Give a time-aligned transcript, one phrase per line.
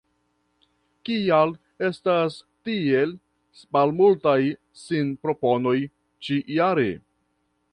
[1.09, 1.51] Kial
[1.89, 2.37] estas
[2.69, 3.13] tiel
[3.77, 4.37] malmultaj
[4.85, 5.75] sinproponoj
[6.29, 6.89] ĉi-jare?